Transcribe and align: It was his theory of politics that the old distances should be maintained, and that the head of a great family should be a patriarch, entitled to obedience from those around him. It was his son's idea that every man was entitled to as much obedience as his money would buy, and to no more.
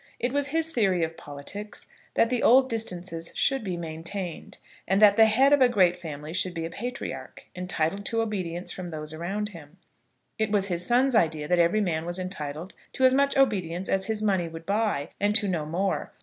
It 0.17 0.33
was 0.33 0.47
his 0.47 0.69
theory 0.71 1.03
of 1.03 1.15
politics 1.15 1.85
that 2.15 2.31
the 2.31 2.41
old 2.41 2.71
distances 2.71 3.31
should 3.35 3.63
be 3.63 3.77
maintained, 3.77 4.57
and 4.87 4.99
that 4.99 5.15
the 5.15 5.27
head 5.27 5.53
of 5.53 5.61
a 5.61 5.69
great 5.69 5.95
family 5.95 6.33
should 6.33 6.55
be 6.55 6.65
a 6.65 6.71
patriarch, 6.71 7.45
entitled 7.55 8.03
to 8.07 8.23
obedience 8.23 8.71
from 8.71 8.87
those 8.89 9.13
around 9.13 9.49
him. 9.49 9.77
It 10.39 10.49
was 10.51 10.69
his 10.69 10.83
son's 10.83 11.13
idea 11.13 11.47
that 11.47 11.59
every 11.59 11.81
man 11.81 12.07
was 12.07 12.17
entitled 12.17 12.73
to 12.93 13.03
as 13.05 13.13
much 13.13 13.37
obedience 13.37 13.87
as 13.89 14.07
his 14.07 14.23
money 14.23 14.47
would 14.47 14.65
buy, 14.65 15.09
and 15.19 15.35
to 15.35 15.47
no 15.47 15.67
more. 15.67 16.11